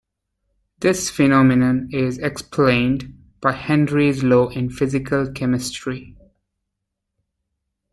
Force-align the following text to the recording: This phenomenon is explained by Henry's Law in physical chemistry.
This 0.79 1.11
phenomenon 1.11 1.89
is 1.93 2.17
explained 2.17 3.13
by 3.39 3.51
Henry's 3.51 4.23
Law 4.23 4.47
in 4.49 4.71
physical 4.71 5.31
chemistry. 5.31 6.15